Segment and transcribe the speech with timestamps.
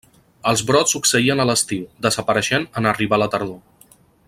[0.51, 3.63] Els brots succeïen a l'estiu, desapareixent en arribar la tardor.